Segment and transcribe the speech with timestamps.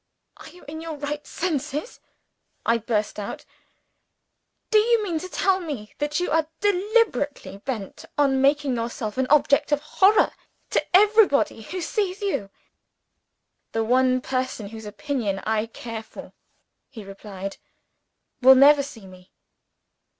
[0.37, 1.99] "Are you in your right senses?"
[2.65, 3.45] I burst out.
[4.71, 9.27] "Do you mean to tell me that you are deliberately bent on making yourself an
[9.29, 10.31] object of horror
[10.71, 12.49] to everybody who sees you?"
[13.73, 16.33] "The one person whose opinion I care for,"
[16.89, 17.57] he replied,
[18.41, 19.29] "will never see me."